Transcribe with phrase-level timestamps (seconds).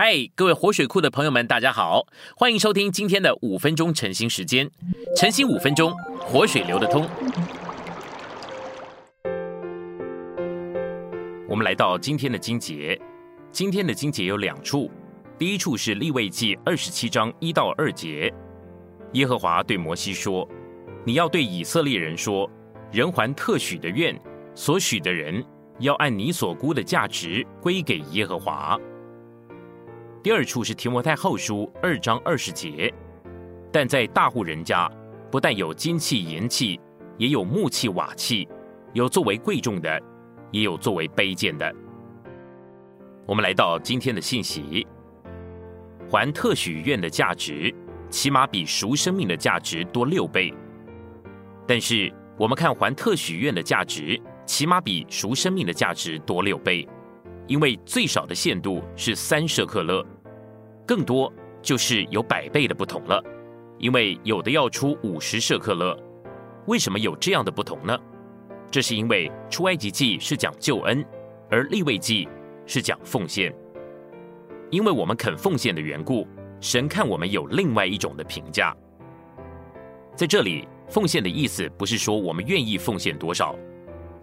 [0.00, 2.06] 嗨，各位活水库的朋友们，大家好，
[2.36, 4.70] 欢迎收听今天的五分钟晨兴时间。
[5.16, 7.04] 晨兴五分钟，活水流得通。
[11.48, 12.96] 我们来到今天的经节，
[13.50, 14.88] 今天的经节有两处，
[15.36, 18.32] 第一处是立位记二十七章一到二节，
[19.14, 20.48] 耶和华对摩西说
[21.04, 22.48] ：“你要对以色列人说，
[22.92, 24.16] 人还特许的愿，
[24.54, 25.44] 所许的人
[25.80, 28.78] 要按你所估的价值归给耶和华。”
[30.28, 32.92] 第二处是提摩太后书二章二十节，
[33.72, 34.86] 但在大户人家，
[35.30, 36.78] 不但有金器银器，
[37.16, 38.46] 也有木器瓦器，
[38.92, 39.98] 有作为贵重的，
[40.50, 41.74] 也有作为卑贱的。
[43.24, 44.86] 我们来到今天的信息，
[46.10, 47.74] 还特许愿的价值，
[48.10, 50.52] 起码比赎生命的价值多六倍。
[51.66, 56.86] 但是我们看还特许愿的价值，起码比赎生命的价值多六倍。
[57.46, 60.04] 因为最少的限度是三舍克勒，
[60.88, 63.22] 更多就是有百倍的不同了。
[63.76, 65.94] 因为有的要出五十舍克勒，
[66.66, 67.96] 为什么有这样的不同呢？
[68.70, 71.04] 这是因为出埃及记是讲救恩，
[71.50, 72.26] 而立位记
[72.64, 73.54] 是讲奉献。
[74.70, 76.26] 因为我们肯奉献的缘故，
[76.58, 78.74] 神看我们有另外一种的评价。
[80.16, 83.54] 在这里，奉献的意思不是说我们愿意奉献多少。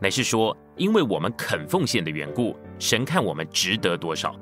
[0.01, 4.35] 乃是说，因为我们肯奉献的缘故，神看我们值得多少。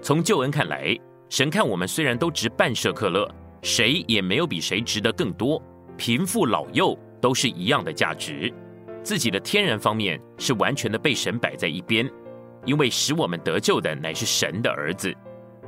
[0.00, 3.28] 从救恩看来，神看我们虽然都值半舍克勒，
[3.62, 5.60] 谁也没有比谁值得更多。
[5.96, 8.52] 贫富老幼都是一样的价值。
[9.02, 12.08] 自己的天然方面是完全的被神摆在一边，
[12.64, 15.14] 因为使我们得救的乃是神的儿子，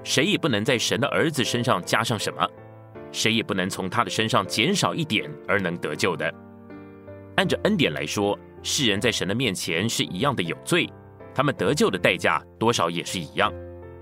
[0.03, 2.47] 谁也不能在神的儿子身上加上什么，
[3.13, 6.33] 谁也不能从他的身上减少一点而能得救的。
[7.37, 8.39] 按着恩典来说。
[8.61, 10.91] 世人在神的面前是一样的有罪，
[11.33, 13.53] 他们得救的代价多少也是一样。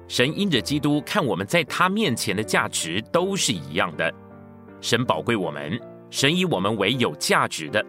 [0.08, 4.12] 神因着基督看我们在他面前的价值都是一样的。
[4.80, 7.84] 神宝贵我们，神以我们为有价值的，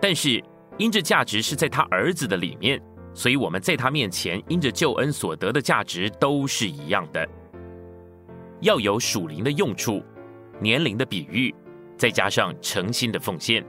[0.00, 0.42] 但是
[0.78, 2.80] 因着价值是在他儿子的里面，
[3.12, 7.28] 所以我们在他面前因着救恩所得的价值都是一样的。
[8.60, 10.02] 要有属灵的用处，
[10.60, 11.54] 年龄的比喻，
[11.96, 13.64] 再加上诚心的奉献，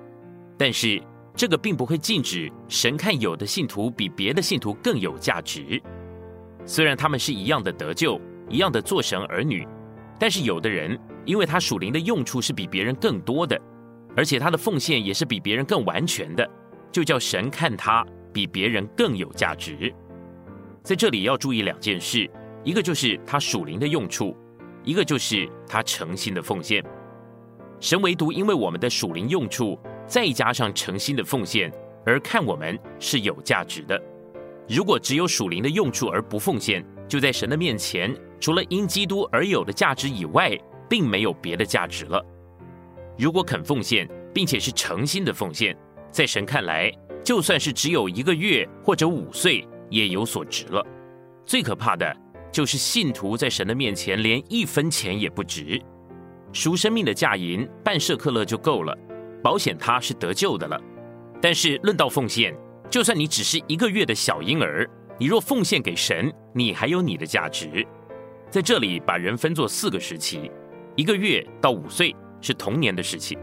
[0.57, 1.01] 但是。
[1.33, 5.81] 这个并不会禁止神看有的信徒比别的信徒更有价值，
[6.65, 9.67] 虽然他们是一样的得救，一样的做神儿女，
[10.19, 13.59] 但是有的人因为他属灵的用处是比别人更多的，
[14.15, 16.47] 而且他的奉献也是比别人更完全的，
[16.91, 19.93] 就叫神看他比别人更有价值。
[20.83, 22.29] 在这里要注意两件事，
[22.63, 24.35] 一个就是他属灵的用处，
[24.83, 26.83] 一个就是他诚心的奉献。
[27.79, 29.79] 神唯独因为我们的属灵用处。
[30.07, 31.71] 再加上诚心的奉献，
[32.05, 34.01] 而看我们是有价值的。
[34.67, 40.57] 如果只有属灵的用处而不奉献，就在神的面前，除了因基督而有的价值以外，
[40.89, 42.23] 并没有别的价值了。
[43.17, 45.77] 如果肯奉献，并且是诚心的奉献，
[46.09, 46.91] 在神看来，
[47.23, 50.85] 就算是只有一个月或者五岁，也有所值了。
[51.45, 52.15] 最可怕的
[52.51, 55.81] 就是信徒在神的面前连一分钱也不值，
[56.53, 58.97] 赎生命的价银半舍克勒就够了。
[59.43, 60.79] 保险他是得救的了，
[61.41, 62.55] 但是论到奉献，
[62.91, 64.85] 就算你只是一个月的小婴儿，
[65.17, 67.87] 你若奉献给神，你还有你的价值。
[68.49, 70.51] 在这里把人分作四个时期：
[70.97, 73.37] 一个月到五岁是童年的时期，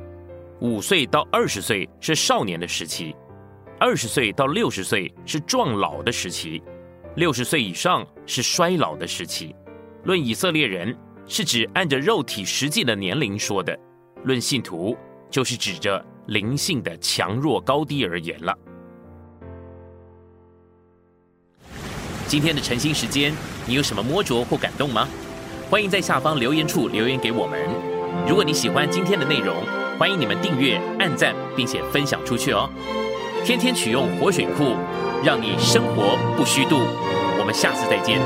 [0.61, 3.17] 五岁到二十岁是少年的时期，
[3.81, 6.63] 二十岁到六十岁是壮老的时期，
[7.17, 9.57] 六十岁以上是衰老的时期。
[10.05, 10.95] 论以色列人，
[11.27, 13.75] 是指按着肉体实际的年龄说的；
[14.25, 14.95] 论信徒。
[15.31, 18.59] 就是指着灵性的强弱高低而言了。
[22.29, 23.33] 今天的晨兴时间，
[23.65, 25.09] 你有什么摸着或感动吗？
[25.71, 27.59] 欢迎在下方留言处留言给我们。
[28.29, 29.57] 如果你喜欢今天的内容，
[29.99, 32.69] 欢迎你们订阅、按赞，并且分享出去哦。
[33.47, 34.77] 天天取用活水库，
[35.25, 36.81] 让你生活不虚度。
[37.39, 38.21] 我们下次再见。